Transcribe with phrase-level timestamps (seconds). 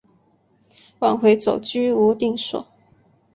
[0.97, 2.65] 往回走居无定所